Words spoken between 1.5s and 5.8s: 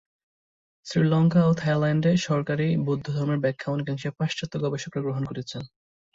থাইল্যান্ডে ‘সরকারি’ বৌদ্ধধর্মের ব্যাখ্যা অনেকাংশে পাশ্চাত্য গবেষকরা গ্রহণ করেছেন।